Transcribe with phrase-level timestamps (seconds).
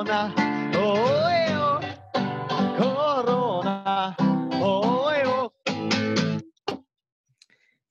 [0.00, 0.32] Corona,
[0.78, 1.78] oh, eh, oh.
[2.78, 4.16] Corona,
[4.58, 5.50] oh, eh, oh.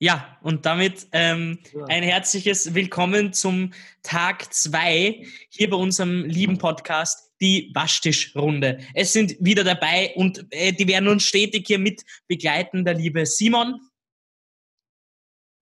[0.00, 7.32] Ja, und damit ähm, ein herzliches Willkommen zum Tag 2 hier bei unserem lieben Podcast,
[7.40, 8.80] die Waschtischrunde.
[8.94, 13.24] Es sind wieder dabei und äh, die werden uns stetig hier mit begleiten, der liebe
[13.24, 13.80] Simon.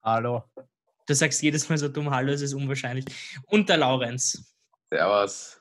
[0.03, 0.45] Hallo.
[1.07, 3.05] Du sagst jedes Mal so dumm Hallo, es ist unwahrscheinlich.
[3.49, 4.57] Und der Laurenz.
[4.89, 5.58] Servus.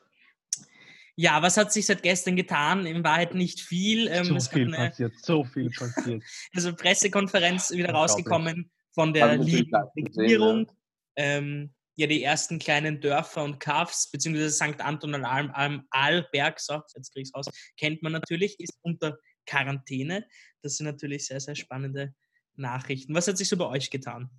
[1.19, 2.85] Ja, was hat sich seit gestern getan?
[2.85, 4.07] In Wahrheit nicht viel.
[4.07, 6.23] Ähm, so es viel eine passiert, so viel passiert.
[6.53, 10.71] also Pressekonferenz wieder rausgekommen von der ich Regierung.
[11.15, 14.79] Ähm, ja, die ersten kleinen Dörfer und Kaffs, beziehungsweise St.
[14.79, 17.47] Anton und Alm, Alm, Arlberg, so, jetzt krieg's raus,
[17.77, 20.23] kennt man natürlich, ist unter Quarantäne.
[20.61, 22.13] Das sind natürlich sehr, sehr spannende
[22.55, 23.15] Nachrichten.
[23.15, 24.29] Was hat sich so bei euch getan?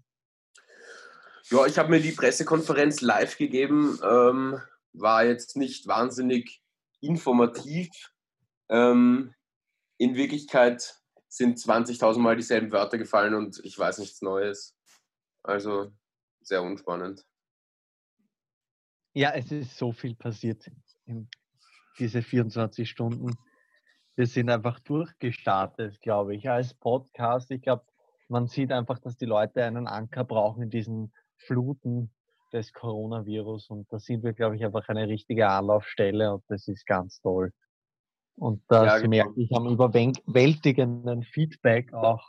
[1.50, 3.98] Ja, ich habe mir die Pressekonferenz live gegeben.
[4.04, 4.60] Ähm,
[4.92, 6.62] war jetzt nicht wahnsinnig
[7.00, 7.90] informativ.
[8.68, 9.34] Ähm,
[9.98, 10.94] in Wirklichkeit
[11.28, 14.76] sind 20.000 Mal dieselben Wörter gefallen und ich weiß nichts Neues.
[15.42, 15.92] Also
[16.40, 17.24] sehr unspannend.
[19.14, 20.70] Ja, es ist so viel passiert
[21.06, 21.28] in
[21.98, 23.36] diese 24 Stunden.
[24.14, 27.50] Wir sind einfach durchgestartet, glaube ich, als Podcast.
[27.50, 27.84] Ich glaube,
[28.28, 32.12] man sieht einfach, dass die Leute einen Anker brauchen in diesen Fluten
[32.52, 33.70] des Coronavirus.
[33.70, 37.52] Und da sind wir, glaube ich, einfach eine richtige Anlaufstelle und das ist ganz toll.
[38.36, 39.10] Und das Ja, genau.
[39.10, 42.24] merke ich am überwältigenden Feedback auch.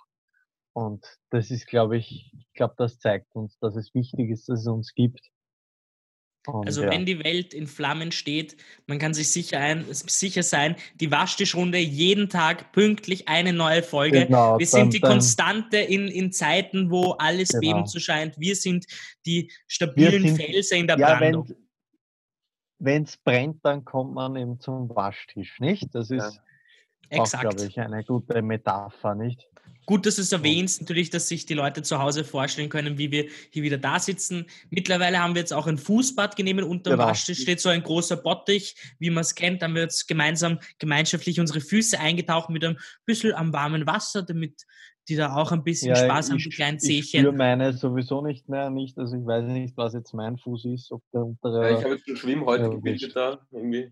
[0.74, 4.62] Und das ist, glaube ich, ich glaube, das zeigt uns, dass es wichtig ist, dass
[4.62, 5.22] es uns gibt.
[6.54, 6.90] Und Also ja.
[6.92, 8.56] wenn die Welt in Flammen steht,
[8.88, 14.26] man kann sich sicher, ein, sicher sein, die Waschtischrunde jeden Tag pünktlich eine neue Folge.
[14.26, 17.60] Genau, Wir sind dann- die Konstante in, in Zeiten, wo alles Genau.
[17.62, 18.40] beben zu scheint.
[18.40, 18.86] Wir sind
[19.26, 21.48] die stabilen sind- Felsen in der Ja, Brandung.
[22.80, 25.94] wenn es brennt, dann kommt man eben zum Waschtisch, nicht?
[25.94, 26.28] Das Ja.
[26.28, 26.40] ist
[27.12, 27.42] auch, Exakt.
[27.44, 29.48] glaube ich, eine gute Metapher, nicht?
[29.90, 33.10] Gut, dass du es erwähnst, natürlich, dass sich die Leute zu Hause vorstellen können, wie
[33.10, 34.46] wir hier wieder da sitzen.
[34.70, 36.64] Mittlerweile haben wir jetzt auch ein Fußbad genommen.
[36.64, 37.10] Unter dem Genau.
[37.10, 39.64] Waschtisch steht so ein großer Bottich, wie man es kennt.
[39.64, 42.78] Da haben wir jetzt gemeinsam, gemeinschaftlich unsere Füße eingetaucht mit einem
[43.08, 44.64] bisschen am warmen Wasser, damit
[45.08, 47.36] die da auch ein bisschen Spaß haben, die ich, kleinen ich Zehchen.
[47.36, 48.96] meine sowieso nicht mehr, nicht?
[49.00, 51.64] Also ich weiß nicht, was jetzt mein Fuß ist, ob der untere...
[51.64, 53.92] Ja, ich habe jetzt schon Schwimm heute Ja, gebildet da irgendwie.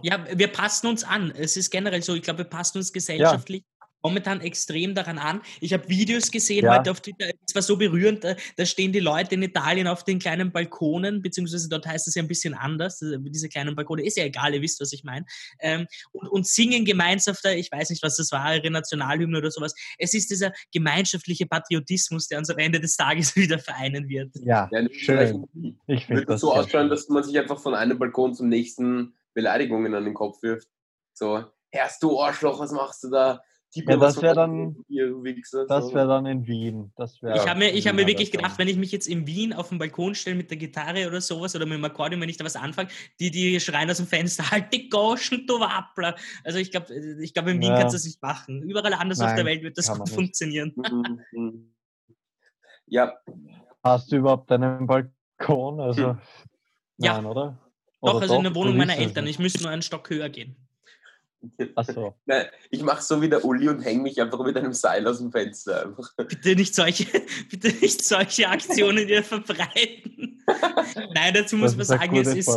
[0.00, 1.30] Ja, wir passen uns an.
[1.36, 3.66] Es ist generell so, ich glaube, wir passen uns gesellschaftlich
[4.02, 5.42] momentan extrem daran an.
[5.60, 6.76] Ich habe Videos gesehen Ja.
[6.78, 10.04] heute auf Twitter, es war so berührend, da, da stehen die Leute in Italien auf
[10.04, 14.04] den kleinen Balkonen, beziehungsweise dort heißt es ja ein bisschen anders, äh, diese kleinen Balkone,
[14.04, 15.24] ist ja egal, ihr wisst, was ich meine,
[15.60, 19.50] ähm, und, und singen gemeinsam, da, ich weiß nicht, was das war, ihre Nationalhymne oder
[19.50, 19.74] sowas.
[19.98, 24.30] Es ist dieser gemeinschaftliche Patriotismus, der uns am Ende des Tages wieder vereinen wird.
[24.44, 25.46] Ja, Ja, schön.
[25.86, 26.88] Ich finde Wird das so ausschauen, schön.
[26.90, 30.68] dass man sich einfach von einem Balkon zum nächsten Beleidigungen an den Kopf wirft.
[31.14, 33.40] So, Herrst du Arschloch, was machst du da?
[33.74, 35.66] Gib Ja, das wär von dann- Wichser.
[35.66, 36.92] Das wäre dann in Wien.
[36.96, 39.06] Das wär Ich habe mir, ich hab mir ja, wirklich gedacht, wenn ich mich jetzt
[39.08, 42.20] in Wien auf den Balkon stelle mit der Gitarre oder sowas oder mit dem Akkordeon,
[42.20, 45.58] wenn ich da was anfange, die, die schreien aus dem Fenster, halt die Goschen, du
[45.58, 46.16] Wappler.
[46.44, 47.78] Also ich glaube, ich glaub, in Wien Ja.
[47.80, 48.62] kannst du das nicht machen.
[48.62, 50.74] Überall anders auf der Nein, Welt wird das gut funktionieren.
[51.32, 51.74] Mhm.
[52.86, 53.14] Ja,
[53.84, 55.80] Hast du überhaupt einen Balkon?
[55.80, 56.18] Also, Hm.
[56.98, 57.14] Ja.
[57.14, 57.58] nein, oder?
[58.00, 59.26] Doch, Oder also in der Wohnung meiner Eltern.
[59.26, 60.56] Ich müsste nur einen Stock höher gehen.
[61.74, 62.14] Ach so.
[62.26, 65.18] nein, ich mache so wie der Uli und hänge mich einfach mit einem Seil aus
[65.18, 65.86] dem Fenster.
[65.86, 66.10] Einfach.
[66.16, 67.06] Bitte nicht solche,
[67.50, 70.42] bitte nicht solche Aktionen hier verbreiten.
[71.14, 72.50] Nein, dazu muss Das man sagen, es ist.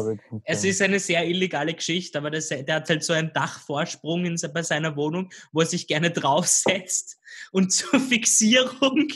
[0.44, 4.40] Es ist eine sehr illegale Geschichte, aber das, der hat halt so einen Dachvorsprung in,
[4.54, 7.20] bei seiner Wohnung, wo er sich gerne draufsetzt.
[7.52, 9.08] Und zur Fixierung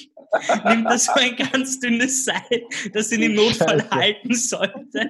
[0.65, 2.63] nimmt er so ein ganz dünnes Seil,
[2.93, 3.89] das ihn im Notfall Scheiße.
[3.91, 5.09] halten sollte.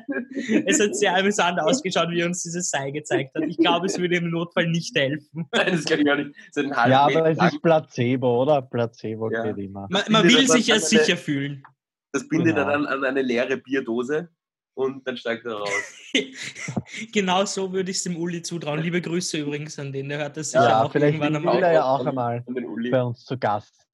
[0.66, 3.44] Es hat sehr amüsant ausgeschaut, wie er uns dieses Seil gezeigt hat.
[3.48, 5.48] Ich glaube, es würde im Notfall nicht helfen.
[5.52, 6.31] Nein, das kann ich gar nicht.
[6.52, 7.48] So Ja, Meter aber es lang.
[7.50, 8.62] ist Placebo, oder?
[8.62, 9.44] Placebo Ja.
[9.44, 9.88] geht immer.
[9.90, 11.64] Man, man will sich ja an eine- sicher fühlen.
[12.12, 12.68] Das bindet Genau.
[12.68, 14.30] er dann an eine leere Bierdose
[14.74, 15.94] und dann steigt er raus.
[17.13, 18.81] genau so würde ich es dem Uli zutrauen.
[18.81, 21.63] Liebe Grüße übrigens an den, der hört das sicher Ja, auch vielleicht irgendwann will einmal.
[21.63, 22.44] er ja Auch einmal
[22.92, 23.86] bei uns zu Gast.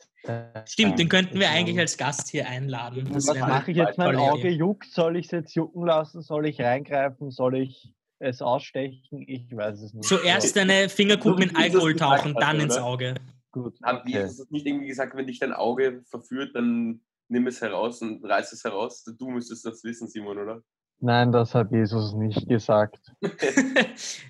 [0.65, 3.07] Stimmt, den könnten wir eigentlich als Gast hier einladen.
[3.13, 3.97] Das Was mache ich jetzt?
[3.97, 4.91] Mein Auge juckt.
[4.91, 6.21] Soll ich es jetzt jucken lassen?
[6.21, 7.29] Soll ich reingreifen?
[7.29, 9.23] Soll ich es ausstechen?
[9.27, 10.07] Ich weiß es nicht.
[10.07, 12.85] Zuerst deine Fingerkuppen in So Jesus Alkohol tauchen, dann ins oder?
[12.85, 13.15] Auge.
[13.51, 13.77] Gut.
[13.83, 14.19] Hat Okay.
[14.23, 18.51] Jesus nicht irgendwie gesagt, wenn dich dein Auge verführt, dann nimm es heraus und reiß
[18.53, 19.03] es heraus?
[19.17, 20.61] Du müsstest das wissen, Simon, oder?
[21.01, 23.11] Nein, das hat Jesus nicht gesagt.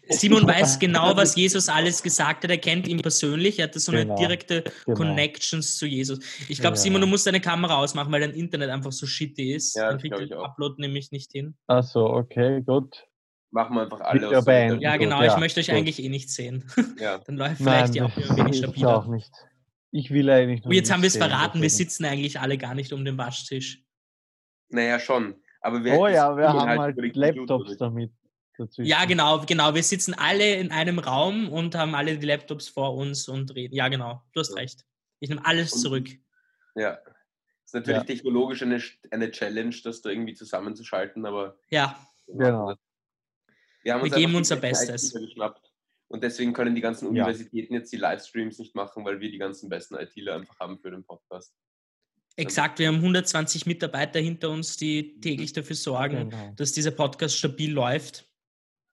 [0.09, 2.49] Simon weiß genau, was Jesus alles gesagt hat.
[2.51, 3.59] Er kennt ihn persönlich.
[3.59, 4.97] Er hat so eine Genau, direkte genau.
[4.97, 6.19] Connections zu Jesus.
[6.49, 6.81] Ich glaube, Ja.
[6.81, 9.75] Simon, du musst deine Kamera ausmachen, weil dein Internet einfach so shitty ist.
[9.75, 10.43] Ja, Dann kriegt den ich auch.
[10.43, 11.55] Upload nämlich nicht hin.
[11.67, 13.05] Ach so, okay, gut.
[13.51, 14.45] Machen wir einfach alle aus.
[14.45, 15.21] Ja, Gut, genau.
[15.21, 15.75] ja, ich möchte euch gut.
[15.75, 16.65] eigentlich eh nicht sehen.
[16.99, 17.19] Ja.
[17.25, 18.97] Dann läuft Nein, vielleicht die Aufnahme ein wenig ich stabiler.
[18.97, 19.31] auch nicht.
[19.97, 22.75] Ich will eigentlich noch Oh, jetzt haben wir es verraten, wir sitzen eigentlich alle gar
[22.75, 23.81] nicht um den Waschtisch.
[24.67, 25.35] Naja, schon.
[25.61, 28.11] Aber wir Oh ja, wir haben halt halt Laptops damit
[28.57, 28.89] dazwischen.
[28.89, 29.73] Ja, genau, genau.
[29.73, 33.73] Wir sitzen alle in einem Raum und haben alle die Laptops vor uns und reden.
[33.73, 34.21] Ja, genau.
[34.33, 34.55] Du hast Ja.
[34.57, 34.85] recht.
[35.21, 36.09] Ich nehme alles Und- zurück.
[36.75, 36.99] Ja.
[37.63, 38.03] Ist natürlich Ja.
[38.03, 38.81] technologisch eine,
[39.11, 42.75] eine Challenge, das da irgendwie zusammenzuschalten, aber Ja, Genau.
[43.81, 45.13] wir haben Wir uns geben unser Bestes.
[46.07, 47.23] Und deswegen können die ganzen Ja.
[47.25, 50.91] Universitäten jetzt die Livestreams nicht machen, weil wir die ganzen besten ITler einfach haben für
[50.91, 51.53] den Podcast.
[52.37, 52.79] exakt.
[52.79, 56.51] Wir haben 120 Mitarbeiter hinter uns, die täglich dafür sorgen, Genau.
[56.57, 58.27] dass dieser Podcast stabil läuft.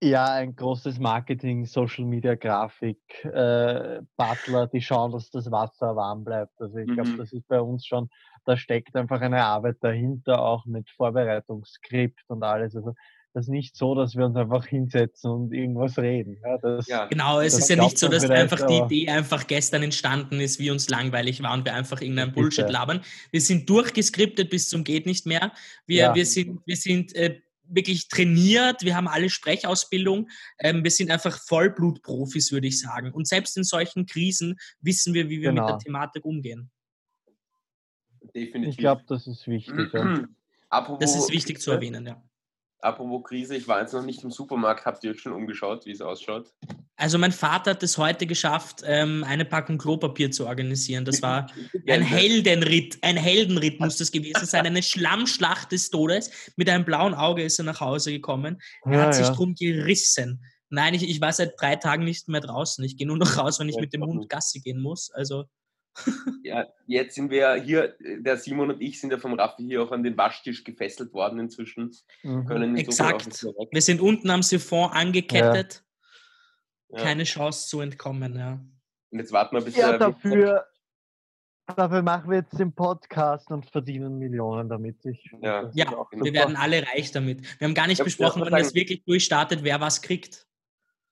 [0.01, 6.23] Ja, ein großes Marketing, Social Media, Grafik, äh, Butler, die schauen, dass das Wasser warm
[6.25, 6.61] bleibt.
[6.61, 7.19] Also ich glaube, Mhm.
[7.19, 8.09] das ist bei uns schon,
[8.45, 12.77] da steckt einfach eine Arbeit dahinter, auch mit Vorbereitungsskript und alles.
[12.77, 12.95] Also
[13.35, 16.39] das ist nicht so, dass wir uns einfach hinsetzen und irgendwas reden.
[16.43, 19.47] Ja, das, Ja, Genau, es Das ist ja nicht so, dass einfach die Idee einfach
[19.47, 22.41] gestern entstanden ist, wie uns langweilig war und wir einfach irgendein Bitte.
[22.41, 23.01] Bullshit labern.
[23.31, 25.53] Wir sind durchgeskriptet bis zum geht nicht mehr.
[25.87, 26.15] Wir, Ja.
[26.15, 30.29] wir sind, wir sind äh, wirklich trainiert, wir haben alle Sprechausbildung.
[30.59, 33.13] Ähm, wir sind einfach Vollblutprofis, würde ich sagen.
[33.13, 35.69] Und selbst in solchen Krisen wissen wir, wie wir mit Genau.
[35.69, 36.71] der Thematik umgehen.
[38.35, 38.71] definitiv.
[38.73, 39.93] ich glaube, das ist wichtig.
[39.93, 40.25] ja.
[40.69, 42.23] apropos, Das ist wichtig zu erwähnen, ja.
[42.83, 44.85] Apropos Krise, ich war jetzt noch nicht im Supermarkt.
[44.85, 46.53] Habt ihr euch schon umgeschaut, wie es ausschaut?
[46.97, 51.05] Also mein Vater hat es heute geschafft, ähm, eine Packung Klopapier zu organisieren.
[51.05, 51.47] Das war
[51.89, 54.67] Ein Heldenritt, ein Heldenritt muss das gewesen sein.
[54.67, 56.31] Eine Schlammschlacht des Todes.
[56.57, 58.61] Mit einem blauen Auge ist er nach Hause gekommen.
[58.85, 59.33] Er Ja, hat sich ja.
[59.33, 60.45] drum gerissen.
[60.69, 62.83] Nein, ich, ich war seit drei Tagen nicht mehr draußen.
[62.85, 64.29] Ich gehe nur noch raus, wenn ich mit dem Hund.
[64.29, 65.11] Gassi gehen muss.
[65.13, 65.45] Also,
[66.43, 69.93] Ja, jetzt sind wir hier, der Simon und ich sind ja vom Raffi hier auch
[69.93, 71.95] an den Waschtisch gefesselt worden inzwischen.
[72.23, 72.47] Mhm.
[72.47, 73.27] Können Exakt.
[73.27, 73.69] nicht mehr weg.
[73.71, 75.85] wir sind unten am Siphon angekettet.
[76.89, 77.03] Ja.
[77.03, 78.61] Keine Chance zu entkommen, ja.
[79.11, 80.67] Und jetzt warten wir, bis Ja, der dafür,
[81.77, 85.05] dafür machen wir jetzt den Podcast und verdienen Millionen damit.
[85.05, 85.71] Ich, Ja.
[85.75, 86.33] Ja, wir super.
[86.33, 87.43] werden alle reich damit.
[87.61, 90.47] Wir haben gar nicht besprochen, wann das wirklich durchstartet, wer was kriegt.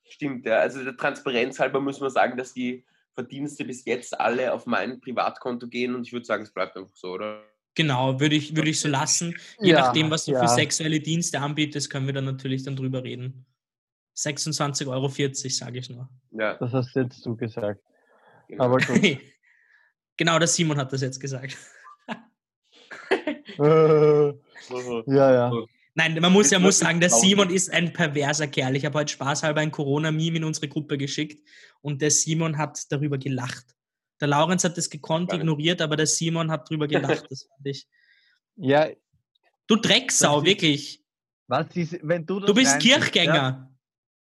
[0.04, 0.58] Stimmt, ja.
[0.58, 5.00] Also der Transparenz halber müssen wir sagen, dass die Verdienste bis jetzt alle auf mein
[5.00, 7.42] Privatkonto gehen und ich würde sagen, es bleibt einfach so, oder?
[7.74, 9.36] Genau, würde ich, würde ich so lassen.
[9.60, 10.40] Je Ja, nachdem, was du ja.
[10.40, 13.46] für sexuelle Dienste anbietest, können wir dann natürlich dann drüber reden.
[14.16, 16.08] 26,40 Euro, sage ich nur.
[16.32, 17.80] Ja, Das hast jetzt du gesagt.
[18.48, 18.64] genau.
[18.64, 19.00] Aber gut.
[20.16, 21.56] genau, der Simon hat das jetzt gesagt.
[23.58, 24.32] Äh,
[25.06, 25.52] ja, ja.
[26.00, 27.10] Nein, man muss ja muss sagen, der.
[27.10, 28.74] Simon ist ein perverser Kerl.
[28.74, 31.46] Ich habe heute spaßhalber ein Corona-Meme in unsere Gruppe geschickt
[31.82, 33.76] und der Simon hat darüber gelacht.
[34.18, 37.26] Der Laurenz hat das gekonnt ignoriert, aber der Simon hat drüber gelacht.
[37.30, 37.86] Das fand ich.
[38.62, 38.88] Ja,
[39.66, 41.02] Du Drecksau, wirklich.
[41.46, 43.74] was ist, wenn du das Du bist reinziehst, Ja, Kirchgänger.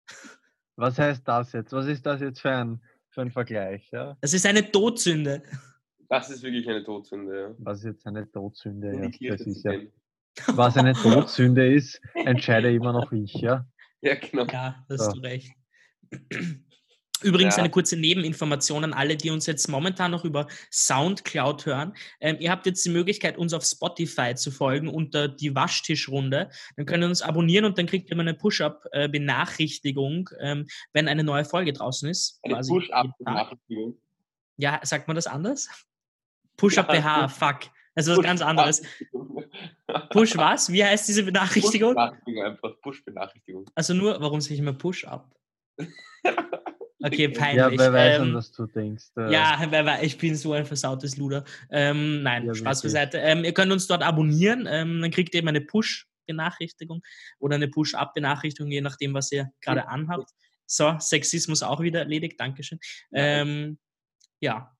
[0.77, 1.73] was heißt das jetzt?
[1.73, 2.81] Was ist das jetzt für ein,
[3.11, 3.89] für ein Vergleich?
[3.93, 4.17] Ja?
[4.21, 5.43] Das ist eine Todsünde.
[6.09, 7.55] Das ist wirklich eine Todsünde, ja.
[7.59, 9.11] Was ist jetzt eine Todsünde?
[9.21, 9.93] Ja, das ist ja, gehen.
[10.49, 13.33] Was eine Todsünde ist, entscheide immer noch ich.
[13.35, 13.67] Ja?
[14.01, 14.45] Ja, genau.
[14.47, 15.13] Ja, hast Ja.
[15.13, 15.53] du recht.
[17.23, 17.63] Übrigens Ja.
[17.63, 21.95] eine kurze Nebeninformation an alle, die uns jetzt momentan noch über Soundcloud hören.
[22.21, 26.51] Ähm, ihr habt jetzt die Möglichkeit, uns auf Spotify zu folgen unter die Waschtischrunde.
[26.77, 31.25] Dann könnt ihr uns abonnieren und dann kriegt ihr mal eine Push-Up-Benachrichtigung, ähm, wenn eine
[31.25, 32.41] neue Folge draußen ist.
[32.43, 32.61] Eine.
[32.61, 33.97] Push-Up-Benachrichtigung.
[34.59, 35.69] Ja, sagt man das anders?
[36.57, 37.61] Push-Up Ja, fuck.
[37.95, 38.83] Das ist was ganz anderes.
[40.11, 40.73] Push was?
[40.73, 41.95] Wie heißt diese Benachrichtigung?
[41.95, 42.81] Push-Benachrichtigung einfach.
[42.83, 43.65] Push-Benachrichtigung.
[43.75, 45.31] Also nur, warum sage ich immer Push-Up?
[47.07, 47.57] Okay, Ja, peinlich.
[47.59, 49.05] Ja, wer weiß, Ähm, was du denkst.
[49.19, 51.45] äh, Ja, wer weiß, ich bin so ein versautes Luder.
[51.71, 53.19] Ähm, nein, Ja, Spaß beiseite.
[53.19, 57.03] Ähm, ihr könnt uns dort abonnieren, ähm, dann kriegt ihr eben eine Push-Benachrichtigung
[57.41, 60.31] oder eine Push-Up-Benachrichtigung, je nachdem, was ihr gerade anhabt.
[60.65, 62.79] So, Sexismus auch wieder erledigt, Dankeschön.
[64.41, 64.74] Ja.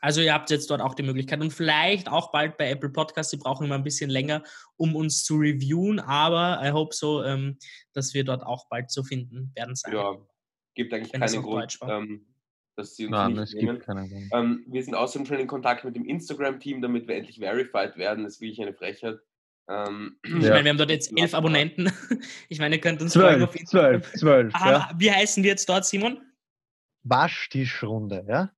[0.00, 3.30] Also ihr habt jetzt dort auch die Möglichkeit und vielleicht auch bald bei Apple Podcasts,
[3.30, 4.42] die brauchen immer ein bisschen länger,
[4.76, 7.58] um uns zu reviewen, aber I hope so, ähm,
[7.92, 9.92] dass wir dort auch bald zu finden werden sein.
[9.92, 10.16] Ja,
[10.74, 12.26] gibt eigentlich Wenn keinen Grund, ähm,
[12.76, 13.74] dass sie uns Nein, nicht nehmen.
[13.74, 14.28] gibt keinen Grund.
[14.32, 18.24] Ähm, wir sind außerdem schon in Kontakt mit dem Instagram-Team, damit wir endlich verified werden.
[18.24, 19.18] Das ist wirklich eine Frechheit.
[19.68, 20.50] Ähm, Ich Ja.
[20.52, 21.92] meine, wir haben dort jetzt elf Abonnenten.
[22.48, 24.02] Ich meine, ihr könnt uns Zwölf, auf Instagram.
[24.02, 24.54] zwölf, zwölf.
[24.54, 24.90] Ah, Ja.
[24.96, 26.22] Wie heißen wir jetzt dort, Simon?
[27.02, 28.50] Waschtischrunde, ja?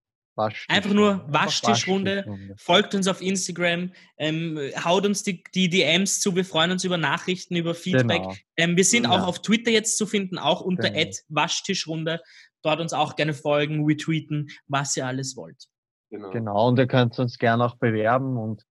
[0.69, 2.25] Einfach nur Waschtischrunde.
[2.27, 2.55] Waschtischrunde.
[2.57, 6.97] Folgt uns auf Instagram, ähm, haut uns die, die DMs zu, wir freuen uns über
[6.97, 8.23] Nachrichten, über Feedback.
[8.23, 8.35] Genau.
[8.57, 9.11] Ähm, wir sind Ja.
[9.11, 11.11] auch auf Twitter jetzt zu finden, auch unter Genau.
[11.29, 12.21] Waschtischrunde.
[12.62, 15.67] Dort uns auch gerne folgen, retweeten, was ihr alles wollt.
[16.11, 16.31] genau.
[16.31, 18.62] Genau, und ihr könnt uns gerne auch bewerben und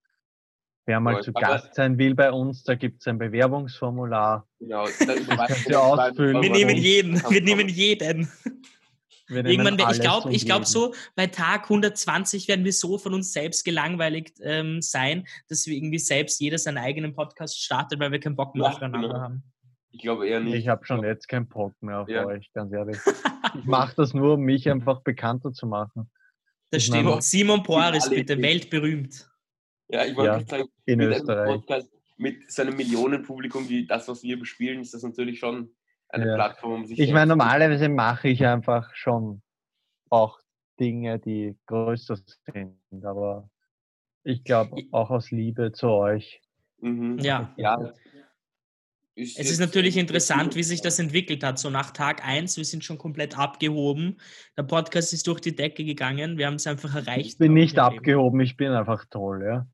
[0.85, 1.23] wer mal Voll.
[1.23, 4.47] zu Aber- Gast sein will bei uns, da gibt es ein Bewerbungsformular.
[4.59, 4.85] Genau.
[4.85, 5.13] Da
[5.47, 6.41] überweist Sie ausfüllen.
[6.41, 8.31] Wir nehmen jeden, wir nehmen jeden.
[9.31, 10.65] Irgendwann, ich glaube, ich glaub, jeden.
[10.65, 15.75] so bei Tag 120 werden wir so von uns selbst gelangweiligt ähm, sein, dass wir
[15.75, 19.19] irgendwie selbst jeder seinen eigenen Podcast startet, weil wir keinen Bock mehr Ja, aufeinander genau.
[19.19, 19.43] haben.
[19.91, 20.55] Ich glaube eher nicht.
[20.55, 22.25] Ich habe schon jetzt keinen Bock mehr auf Ja.
[22.25, 22.97] euch, ganz ehrlich.
[23.53, 26.09] Ich mache das nur, um mich einfach bekannter zu machen.
[26.69, 27.23] Das Ich meine- stimmt.
[27.23, 28.43] Simon Poiris, alle bitte, nicht.
[28.47, 29.29] weltberühmt.
[29.89, 31.47] Ja, ich wollte Ja, sagen, In mit einem Österreich.
[31.55, 35.69] Podcast mit seinem Millionenpublikum, wie das, was wir bespielen, ist das natürlich schon
[36.13, 36.35] eine Ja.
[36.35, 39.41] Plattform, um sich Ich meine, normalerweise mache ich einfach schon
[40.09, 40.39] auch
[40.79, 42.17] Dinge, die größer
[42.53, 43.05] sind.
[43.05, 43.49] Aber
[44.23, 46.41] ich glaube, auch aus Liebe zu euch.
[46.79, 47.19] Mhm.
[47.19, 47.53] Ja.
[47.57, 47.93] Ja.
[49.13, 51.59] Es ist natürlich interessant, wie sich das entwickelt hat.
[51.59, 54.19] So nach Tag 1, wir sind schon komplett abgehoben.
[54.57, 56.37] Der Podcast ist durch die Decke gegangen.
[56.37, 57.27] Wir haben es einfach erreicht.
[57.27, 57.97] Ich bin nicht Ja, eben.
[57.97, 59.67] abgehoben, ich bin einfach toll, ja.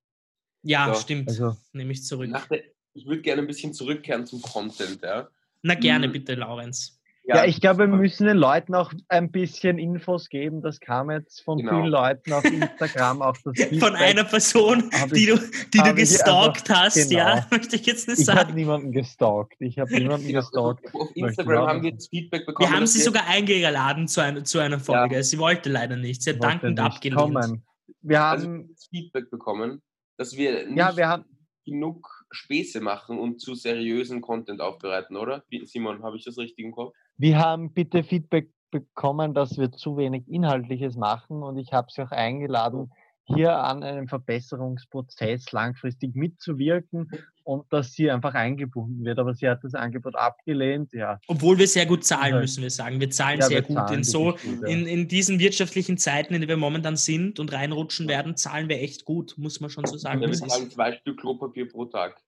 [0.63, 0.96] Ja, Ja.
[0.96, 1.29] stimmt.
[1.29, 2.29] Also, Nehme ich zurück.
[2.29, 2.63] Nach der,
[2.94, 5.01] ich würde gerne ein bisschen zurückkehren zum Content.
[5.03, 5.29] Ja,
[5.67, 6.12] Na gerne, Mhm.
[6.13, 6.93] bitte, Laurenz.
[7.25, 10.62] ja, ich glaube, wir müssen den Leuten auch ein bisschen Infos geben.
[10.62, 11.71] Das kam jetzt von Genau.
[11.81, 15.38] vielen Leuten auf Instagram, auch das Von einer Person, Hab die ich- du,
[15.74, 17.45] die du ich gestalkt einfach- hast, ja, genau.
[17.51, 18.53] möchte ich jetzt nicht Ich habe sagen.
[18.55, 19.55] niemanden gestalkt.
[19.59, 20.86] Ich habe niemanden gestalkt.
[20.86, 22.69] also auf ich Instagram haben wir das Feedback bekommen.
[22.69, 25.15] Wir haben sie sogar eingeladen zu einer, zu einer Folge.
[25.15, 25.24] Ja.
[25.24, 26.24] Sie wollte leider nicht.
[26.24, 27.19] Sie hat wollte dankend abgelehnt.
[27.19, 27.63] kommen.
[28.01, 29.81] Wir also haben, das Feedback bekommen,
[30.15, 31.25] dass wir nicht ja, wir haben,
[31.65, 35.43] genug Späße machen und zu seriösen Content aufbereiten, oder?
[35.63, 36.93] Simon, habe ich das richtig im Kopf?
[37.17, 42.03] wir haben bitte Feedback bekommen, dass wir zu wenig Inhaltliches machen und ich habe sie
[42.03, 42.91] auch eingeladen,
[43.27, 47.12] hier an einem Verbesserungsprozess langfristig mitzuwirken
[47.43, 49.19] und dass sie einfach eingebunden wird.
[49.19, 50.93] Aber sie hat das Angebot abgelehnt.
[50.93, 53.00] Ja, Obwohl wir sehr gut zahlen, müssen wir sagen.
[53.01, 53.75] Wir zahlen Ja, sehr wir gut.
[53.75, 54.67] zahlen In so, gut, ja.
[54.67, 58.81] in, in diesen wirtschaftlichen Zeiten, in denen wir momentan sind und reinrutschen werden, zahlen wir
[58.81, 60.22] echt gut, muss man schon so sagen.
[60.22, 62.22] Ja, wir zahlen zwei Stück Klopapier pro Tag.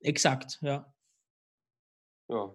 [0.00, 0.92] Exakt, ja.
[2.28, 2.54] Ja,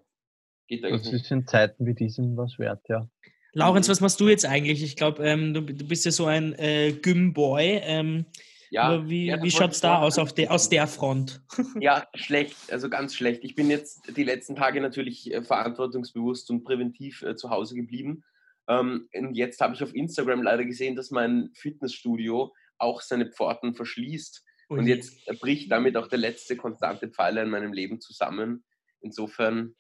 [0.67, 1.23] geht das eigentlich nicht.
[1.25, 3.07] ist in Zeiten wie diesen was wert, ja.
[3.53, 3.91] Laurenz, Mhm.
[3.91, 4.81] was machst du jetzt eigentlich?
[4.83, 7.81] Ich glaube, ähm, du, du bist ja so ein äh, Gym-Boy.
[7.83, 8.25] Ähm,
[8.69, 11.41] Ja, wie ja, wie schaut es da aus auf de, aus der Front?
[11.81, 13.43] Ja, schlecht, also ganz schlecht.
[13.43, 18.23] Ich bin jetzt die letzten Tage natürlich äh, verantwortungsbewusst und präventiv äh, zu Hause geblieben.
[18.69, 23.73] Ähm, und jetzt habe ich auf Instagram leider gesehen, dass mein Fitnessstudio auch seine Pforten
[23.75, 24.43] verschließt.
[24.69, 28.63] Und jetzt bricht damit auch der letzte konstante Pfeiler in meinem Leben zusammen.
[29.01, 29.75] Insofern.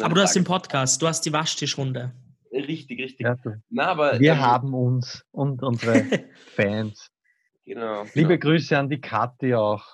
[0.00, 2.12] Aber du hast den Frage- Podcast, du hast die Waschtischrunde.
[2.52, 3.26] Richtig, richtig.
[3.26, 3.36] ja.
[3.70, 6.04] Na, aber Wir ähm, haben uns und unsere
[6.54, 7.10] Fans.
[7.64, 8.04] Genau.
[8.14, 8.52] Liebe genau.
[8.52, 9.84] Grüße an die Kathi auch,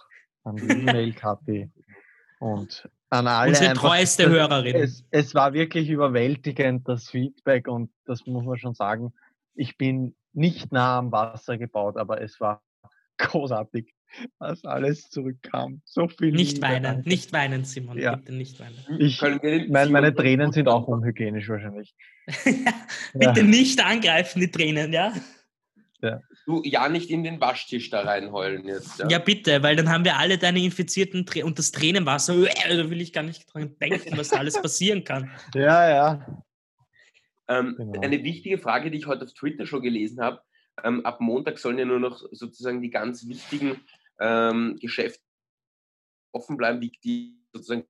[0.44, 1.70] an die E-Mail Kathi
[2.40, 3.50] und an alle.
[3.50, 4.76] Unsere einfach- treueste Hörerin.
[4.76, 9.12] Es, es war wirklich überwältigend, das Feedback und das muss man schon sagen.
[9.54, 12.62] Ich bin nicht nah am Wasser gebaut, aber es war
[13.22, 13.92] großartig,
[14.38, 15.80] was alles zurückkam.
[15.84, 17.08] So viel Nicht Liebe, weinen, danke.
[17.08, 17.98] nicht weinen, Simon.
[17.98, 18.16] Ja.
[18.16, 18.76] Bitte nicht weinen.
[19.00, 21.94] Ich, den mein, meine Simon- Tränen sind auch unhygienisch wahrscheinlich.
[23.14, 23.42] Bitte Ja.
[23.42, 25.12] nicht angreifen, die Tränen, ja?
[26.46, 28.98] Du ja nicht in den Waschtisch da reinheulen jetzt.
[28.98, 32.34] Ja, Ja, bitte, weil dann haben wir alle deine infizierten Trä und das Tränenwasser.
[32.34, 35.30] äh, Da will ich gar nicht dran denken, was da alles passieren kann.
[35.54, 36.42] Ja, ja.
[37.46, 38.00] Ähm, Genau.
[38.00, 40.40] Eine wichtige Frage, die ich heute auf Twitter schon gelesen habe.
[40.82, 43.80] Ähm, ab Montag sollen ja nur noch sozusagen die ganz wichtigen
[44.20, 45.22] ähm, Geschäfte
[46.32, 47.84] offen bleiben, die, die sozusagen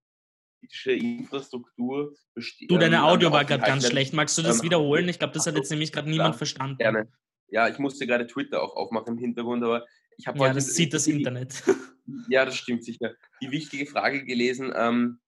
[0.60, 2.70] kritische Infrastruktur besteht.
[2.70, 4.12] Du, deine Audio war gerade ganz schlecht.
[4.14, 5.08] Magst du das Ähm, wiederholen?
[5.08, 6.78] Ich glaube, das hat jetzt nämlich gerade niemand verstanden.
[6.78, 7.08] Gerne.
[7.48, 9.86] Ja, ich musste gerade Twitter auch aufmachen im Hintergrund, aber
[10.16, 11.62] ich habe Ja, das sieht das Internet.
[12.28, 13.14] Ja, das stimmt sicher.
[13.40, 15.20] Die wichtige Frage gelesen, ähm,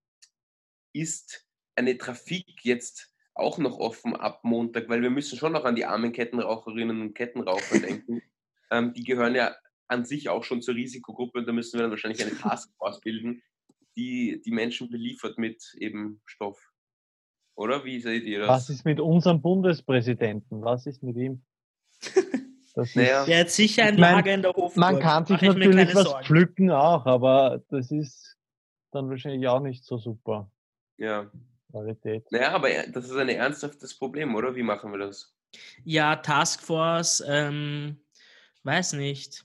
[0.93, 1.47] ist
[1.77, 4.89] eine Trafik jetzt auch noch offen ab Montag?
[4.89, 8.21] Weil wir müssen schon noch an die armen Kettenraucherinnen und Kettenraucher denken.
[8.71, 9.55] Ähm, die gehören ja
[9.89, 13.43] an sich auch schon zur Risikogruppe und da müssen wir dann wahrscheinlich eine Taskforce bilden,
[13.95, 16.59] die die Menschen beliefert mit eben Stoff.
[17.57, 18.49] Oder wie seht ihr das?
[18.49, 20.63] Was ist mit unserem Bundespräsidenten?
[20.63, 21.45] Was ist mit ihm?
[22.75, 23.21] Das Naja.
[23.21, 24.77] ist, Der hat sicher ein Lager in der Hofburg.
[24.77, 26.25] man kann sich natürlich was Sorgen.
[26.25, 28.37] pflücken auch, aber das ist
[28.91, 30.51] dann wahrscheinlich auch nicht so super
[30.97, 31.31] Ja.
[31.75, 32.31] Qualität.
[32.31, 34.55] Naja, aber das ist ein ernsthaftes Problem, oder?
[34.55, 35.35] Wie machen wir das?
[35.85, 37.99] Ja, Taskforce, ähm,
[38.63, 39.45] weiß nicht.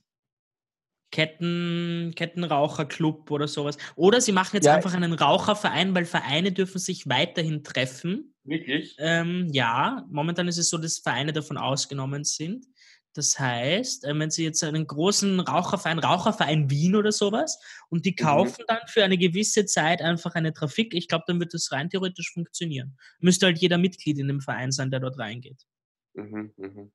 [1.12, 3.78] Ketten, Kettenraucherclub oder sowas.
[3.96, 4.76] Oder sie machen jetzt Ja.
[4.76, 8.36] einfach einen Raucherverein, weil Vereine dürfen sich weiterhin treffen.
[8.44, 8.96] Wirklich?
[9.00, 12.68] Ähm, ja, momentan ist es so, dass Vereine davon ausgenommen sind.
[13.16, 18.12] Das heißt, äh, wenn Sie jetzt einen großen Raucherverein, Raucherverein Wien oder sowas, und die
[18.12, 18.16] Mhm.
[18.24, 21.90] kaufen dann für eine gewisse Zeit einfach eine Trafik, ich glaube, dann wird das rein
[21.90, 22.98] theoretisch funktionieren.
[23.20, 25.66] Müsste halt jeder Mitglied in dem Verein sein, der dort reingeht.
[26.14, 26.76] Mhm, mhm.
[26.76, 26.92] Gut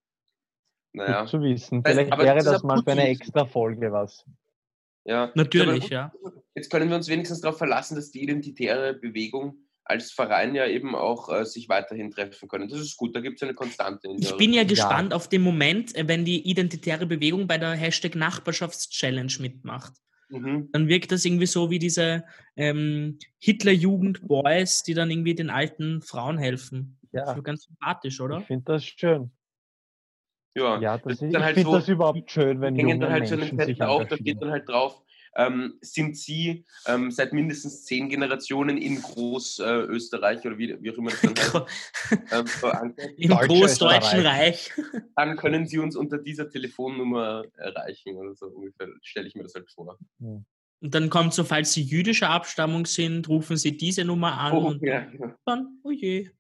[0.93, 1.27] Naja.
[1.27, 1.83] zu wissen.
[1.85, 4.25] Vielleicht aber wäre das das mal für eine extra Folge was.
[5.05, 5.33] Ja.
[5.35, 6.13] Natürlich, ja.
[6.55, 10.95] Jetzt können wir uns wenigstens darauf verlassen, dass die identitäre Bewegung als Verein ja eben
[10.95, 12.69] auch äh, sich weiterhin treffen können.
[12.69, 14.09] Das ist gut, da gibt es eine Konstante.
[14.19, 15.17] ich bin ja gespannt ja.
[15.17, 19.93] auf den Moment, äh, wenn die identitäre Bewegung bei der Hashtag Nachbarschaftschallenge mitmacht.
[20.31, 20.71] Mhm.
[20.73, 22.25] Dann wirkt das irgendwie so wie diese
[22.57, 26.99] ähm, Hitlerjugend-Boys, die dann irgendwie den alten Frauen helfen.
[27.13, 27.27] Ja.
[27.27, 28.39] Das ist ganz sympathisch, oder?
[28.39, 29.31] Ich finde das schön.
[30.57, 33.11] Ja, ja das, das ist, ich halt finde so, das überhaupt schön, wenn junge dann
[33.11, 35.04] halt Menschen so einen sich auf, da steht dann halt drauf,
[35.37, 40.99] ähm, sind Sie ähm, seit mindestens zehn Generationen in Großösterreich äh, oder wie, wie auch
[40.99, 44.73] immer das dann heißt, ähm, Im Großdeutschen Reich.
[45.17, 49.55] Dann können Sie uns unter dieser Telefonnummer erreichen oder so ungefähr, stelle ich mir das
[49.55, 49.99] halt vor.
[50.85, 54.69] Und dann kommt so, falls Sie jüdischer Abstammung sind, rufen Sie diese Nummer an oh,
[54.69, 55.07] und ja,
[55.47, 56.31] dann, oh je.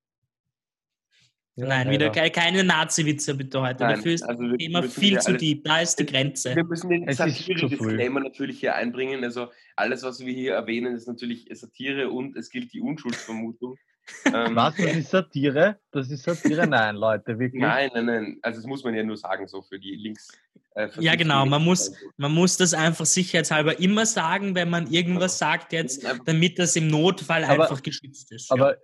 [1.57, 3.85] Ja, Nein, wieder keine, keine Nazi-Witze bitte heute.
[3.85, 5.63] Nein, Dafür ist also das Thema viel zu deep.
[5.63, 6.57] Da ist die Grenze.
[6.57, 9.23] Wir müssen den Satire-Disclaimer natürlich hier einbringen.
[9.23, 13.77] Also alles, was wir hier erwähnen, ist natürlich Satire und es gilt die Unschuldsvermutung.
[14.35, 14.77] ähm, was?
[14.77, 15.79] Das ist Satire?
[15.93, 16.67] Das ist Satire?
[16.67, 17.63] Nein, Leute, wirklich.
[17.63, 18.39] Nein, nein, nein.
[18.43, 20.37] Also das muss man ja nur sagen, so für die Links.
[20.75, 21.47] Äh, ja, genau.
[21.47, 26.59] Man muss, man muss das einfach sicherheitshalber immer sagen, wenn man irgendwas sagt jetzt, damit
[26.59, 28.51] das im Notfall aber, einfach geschützt ist.
[28.51, 28.79] Aber ja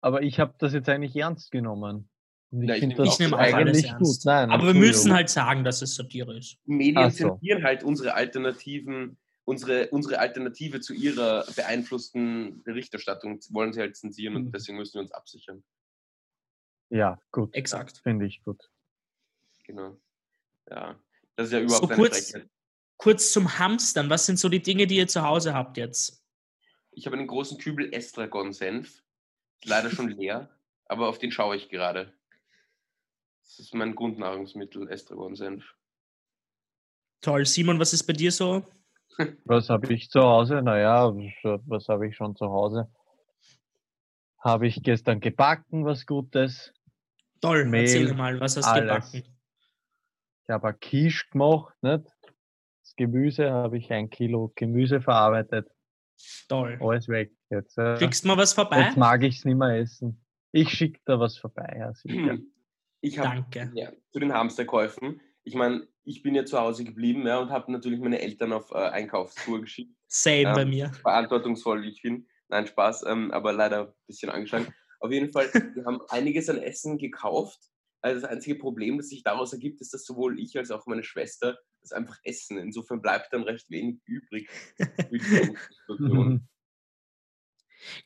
[0.00, 2.08] aber ich habe das jetzt eigentlich ernst genommen.
[2.52, 4.18] Ich, ich finde das nehme eigentlich gut.
[4.24, 6.58] Nein, aber wir müssen halt sagen, dass es Satire ist.
[6.64, 7.28] Medien so.
[7.28, 14.34] zensieren halt unsere Alternativen, unsere, unsere Alternative zu ihrer beeinflussten Berichterstattung wollen sie halt zensieren
[14.34, 14.46] mhm.
[14.46, 15.62] und deswegen müssen wir uns absichern.
[16.88, 17.54] Ja, gut.
[17.54, 17.98] Exakt.
[18.02, 18.68] Finde ich gut.
[19.64, 19.96] Genau.
[20.68, 21.00] Ja.
[21.36, 22.34] Das ist ja überhaupt so kurz,
[22.96, 24.10] kurz zum Hamstern.
[24.10, 26.24] Was sind so die Dinge, die ihr zu Hause habt jetzt?
[26.90, 29.04] Ich habe einen großen Kübel Estragon-Senf
[29.64, 30.50] leider schon leer,
[30.86, 32.12] aber auf den schaue ich gerade.
[33.50, 35.64] Das ist mein Grundnahrungsmittel, Estragon-Senf.
[37.20, 37.44] Toll.
[37.46, 38.64] Simon, was ist bei dir so?
[39.44, 40.62] Was habe ich zu Hause?
[40.62, 41.12] Naja,
[41.66, 42.88] was habe ich schon zu Hause?
[44.38, 46.72] Habe ich gestern gebacken, was Gutes.
[47.42, 49.24] Toll, Mehl, erzähl mal, was hast du gebacken?
[50.44, 52.06] Ich habe ein Quiche gemacht, nicht?
[52.82, 55.68] Das Gemüse habe ich ein Kilo Gemüse verarbeitet.
[56.48, 56.78] Toll.
[56.80, 57.76] Alles weg jetzt.
[57.76, 58.84] Äh, Schickst du mal was vorbei?
[58.84, 60.24] Jetzt mag ich es nicht mehr essen.
[60.52, 62.38] Ich schicke da was vorbei, ja, sicher.
[63.00, 63.72] Ich hab, Danke.
[63.74, 65.20] Ja, zu den Hamsterkäufen.
[65.44, 68.70] Ich meine, ich bin ja zu Hause geblieben ja, und habe natürlich meine Eltern auf
[68.72, 69.94] äh, Einkaufstour geschickt.
[70.06, 70.92] Same ähm, bei mir.
[70.92, 72.26] Verantwortungsvoll, wie ich bin.
[72.48, 74.74] Nein, Spaß, ähm, aber leider ein bisschen angeschlagen.
[74.98, 77.58] Auf jeden Fall, wir haben einiges an Essen gekauft.
[78.02, 81.02] Also das einzige Problem, das sich daraus ergibt, ist, dass sowohl ich als auch meine
[81.02, 82.58] Schwester das einfach essen.
[82.58, 84.48] Insofern bleibt dann recht wenig übrig.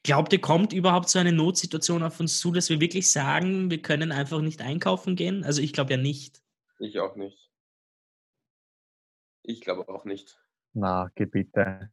[0.02, 3.82] Glaubt ihr, kommt überhaupt so eine Notsituation auf uns zu, dass wir wirklich sagen, wir
[3.82, 5.44] können einfach nicht einkaufen gehen?
[5.44, 6.42] Also ich glaube ja nicht.
[6.78, 7.50] Ich auch nicht.
[9.42, 10.38] Ich glaube auch nicht.
[10.72, 11.90] Na, Gebiete.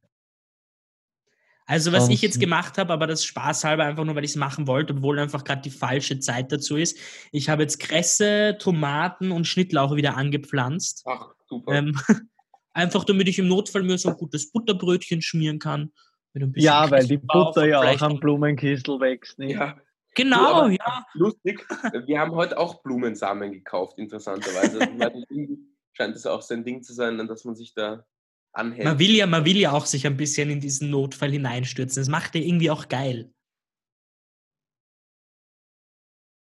[1.65, 4.67] Also was ich jetzt gemacht habe, aber das spaßhalber einfach nur, weil ich es machen
[4.67, 6.97] wollte, obwohl einfach gerade die falsche Zeit dazu ist.
[7.31, 11.03] Ich habe jetzt Kresse, Tomaten und Schnittlauch wieder angepflanzt.
[11.05, 11.71] Ach, super.
[11.73, 11.97] Ähm,
[12.73, 15.91] einfach damit ich im Notfall mir so ein gutes Butterbrötchen schmieren kann
[16.55, 19.37] ja, weil die Butter ja auch am Blumenkistel wächst.
[19.39, 19.55] Nicht?
[19.55, 19.77] Ja.
[20.15, 21.05] Genau, du, ja.
[21.13, 21.65] Lustig,
[22.05, 24.81] wir haben heute auch Blumensamen gekauft, interessanterweise.
[24.81, 28.05] Also, scheint es auch sein Ding zu sein, dass man sich da
[28.51, 28.85] anhält.
[28.85, 32.01] Man will ja, man will ja auch sich ein bisschen in diesen Notfall hineinstürzen.
[32.01, 33.33] Das macht ja irgendwie auch geil.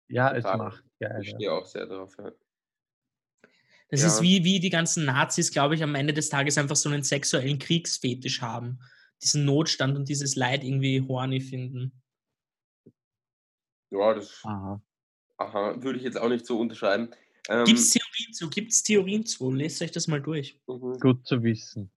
[0.09, 1.21] Ja, es macht geil.
[1.23, 2.15] Ich stehe auch sehr drauf.
[2.19, 2.33] Ja.
[3.89, 4.09] Das ja.
[4.09, 7.03] ist wie, wie die ganzen Nazis, glaube ich, am Ende des Tages einfach so einen
[7.03, 8.79] sexuellen Kriegsfetisch haben
[9.25, 11.93] diesen Notstand und dieses Leid irgendwie horny finden.
[13.91, 14.83] Ja, das aha.
[15.39, 17.11] aha würde ich jetzt auch nicht so unterschreiben.
[17.49, 18.51] Ähm, Gibt es Theorien zu?
[18.51, 19.53] Gibt es Theorien zu?
[19.53, 20.61] Lest euch das mal durch.
[20.67, 20.99] Mhm.
[20.99, 21.91] Gut zu wissen.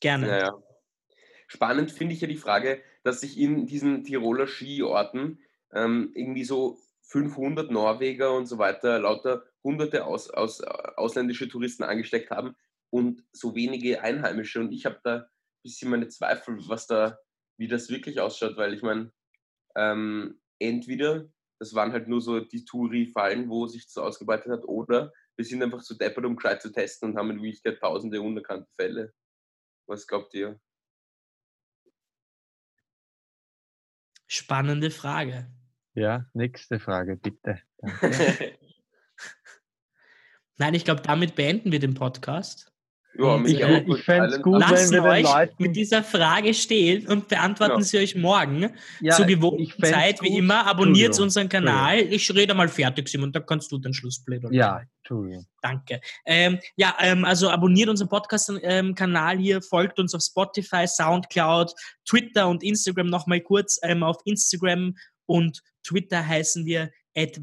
[0.00, 0.28] Gerne.
[0.28, 0.62] Ja, ja.
[1.46, 5.38] Spannend finde ich ja die Frage, dass sich in diesen Tiroler Skiorten
[5.72, 12.30] ähm, irgendwie so 500 Norweger und so weiter, lauter hunderte aus, aus, ausländische Touristen angesteckt
[12.30, 12.56] haben
[12.90, 14.60] und so wenige Einheimische.
[14.60, 15.28] Und ich habe da
[15.64, 17.18] bisschen meine Zweifel, was da,
[17.58, 19.12] wie das wirklich ausschaut, weil ich meine,
[19.74, 25.12] ähm, entweder das waren halt nur so die Touri-Fallen, wo sich das ausgebreitet hat, oder
[25.36, 28.70] wir sind einfach zu deppert, um gescheit zu testen und haben in Wirklichkeit tausende unerkannte
[28.78, 29.12] Fälle.
[29.86, 30.60] Was glaubt ihr?
[34.26, 35.50] Spannende Frage.
[35.94, 37.60] Ja, nächste Frage, bitte.
[40.56, 42.73] Nein, ich glaube, damit beenden wir den Podcast.
[43.16, 43.96] Ja, äh, auch.
[43.96, 45.54] ich fände es gut, wenn Lassen wir den euch Leuten.
[45.62, 47.82] mit dieser Frage stehen und beantworten Ja.
[47.82, 50.66] sie euch morgen Ja, zur ich gewohnten Zeit, wie gut- immer.
[50.66, 51.98] Abonniert unseren Kanal.
[52.00, 54.52] Ich rede mal fertig, Simon, da kannst du den Schlussplädoyer.
[54.52, 55.46] Ja, Entschuldigung.
[55.62, 56.00] Danke.
[56.26, 61.72] Ähm, ja, ähm, also abonniert unseren Podcast-Kanal hier, folgt uns auf Spotify, Soundcloud,
[62.08, 63.78] Twitter und Instagram nochmal kurz.
[63.82, 64.94] Ähm, auf Instagram
[65.26, 66.90] und Twitter heißen wir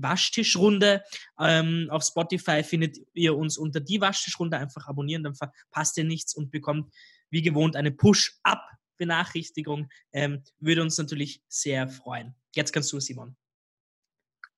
[0.02, 1.04] Waschtischrunde.
[1.40, 4.58] Ähm, auf Spotify findet ihr uns unter die Waschtischrunde.
[4.58, 6.94] Einfach abonnieren, dann verpasst ihr nichts und bekommt
[7.30, 9.90] wie gewohnt eine Push-Up-Benachrichtigung.
[10.12, 12.36] Ähm, würde uns natürlich sehr freuen.
[12.56, 13.36] Jetzt kannst du, Simon.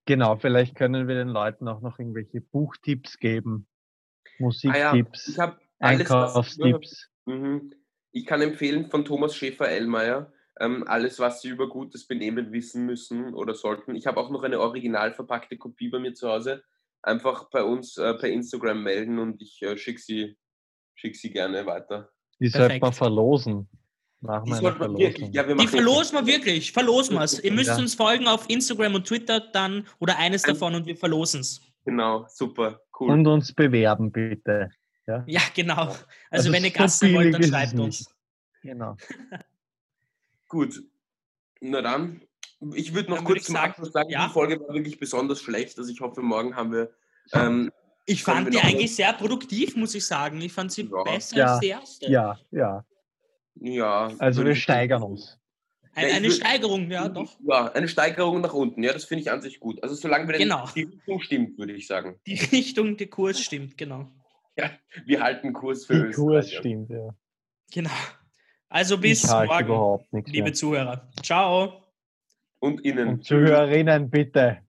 [0.05, 3.67] Genau, vielleicht können wir den Leuten auch noch irgendwelche Buchtipps geben,
[4.39, 7.09] Ah ja, Musiktipps, ich habe alles, was Einkaufstipps.
[7.25, 7.73] Mhm.
[8.11, 13.33] Ich kann empfehlen von Thomas Schäfer-Ellmeier, ähm, alles, was Sie über gutes Benehmen wissen müssen
[13.33, 13.95] oder sollten.
[13.95, 16.63] Ich habe auch noch eine original verpackte Kopie bei mir zu Hause.
[17.01, 20.37] Einfach bei uns äh, per Instagram melden und ich äh, schicke sie,
[20.95, 22.09] schick sie gerne weiter.
[22.39, 23.67] Die sollte man verlosen.
[24.21, 25.31] Machen Die man wirklich, Verlosung.
[25.33, 26.71] ja, wir Die verlosen wir wirklich.
[26.71, 27.43] Verlosen wir es.
[27.43, 27.77] Ihr müsst Ja.
[27.77, 31.59] uns folgen auf Instagram und Twitter dann oder eines Ein- davon und wir verlosen es.
[31.83, 33.11] Genau, super, cool.
[33.11, 34.69] Und uns bewerben, bitte.
[35.05, 35.75] Ja, Ja, genau.
[35.87, 38.09] Also, Also wenn ihr Gast sein wollt, dann schreibt uns.
[38.61, 38.95] genau.
[40.53, 40.83] Gut.
[41.61, 42.21] Na dann,
[42.75, 44.27] ich würde noch Dann würd kurz ich zum sagen, Abschluss sagen, ja.
[44.27, 45.79] die Folge war wirklich besonders schlecht.
[45.79, 46.91] Also ich hoffe, morgen haben wir.
[47.33, 47.71] Ähm,
[48.05, 50.39] Ich fand die eigentlich sehr produktiv, muss ich sagen.
[50.41, 51.03] Ich fand sie Ja.
[51.03, 51.45] besser Ja.
[51.53, 52.11] als die erste.
[52.11, 52.85] Ja, ja.
[53.55, 54.11] ja.
[54.19, 55.39] Also wir steigern uns.
[55.95, 57.35] Eine, Ja, ich eine würd- Steigerung, ja, doch.
[57.47, 58.83] Ja, eine Steigerung nach unten.
[58.83, 59.81] Ja, das finde ich an sich gut.
[59.81, 60.67] Also solange wir Genau.
[60.75, 62.19] die Richtung stimmt, würde ich sagen.
[62.27, 64.11] Die Richtung, der Kurs stimmt, genau.
[64.55, 64.69] Ja,
[65.05, 66.15] wir halten Kurs für Die Österreich.
[66.15, 67.09] Kurs stimmt, ja.
[67.71, 67.89] Genau.
[68.73, 70.53] Also bis ich halte morgen, liebe mehr.
[70.53, 71.07] Zuhörer.
[71.21, 71.83] Ciao.
[72.59, 73.07] Und innen.
[73.07, 74.61] Und Zuhörerinnen, bitte.